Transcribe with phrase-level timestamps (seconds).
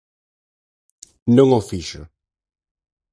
[1.35, 2.01] Non o fixo.